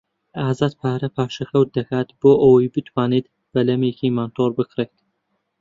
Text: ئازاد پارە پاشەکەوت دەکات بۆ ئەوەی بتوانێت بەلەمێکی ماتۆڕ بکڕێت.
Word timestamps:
ئازاد 0.41 0.73
پارە 0.81 1.09
پاشەکەوت 1.15 1.69
دەکات 1.77 2.09
بۆ 2.19 2.31
ئەوەی 2.43 2.71
بتوانێت 2.75 3.25
بەلەمێکی 3.53 4.15
ماتۆڕ 4.17 4.51
بکڕێت. 4.57 4.93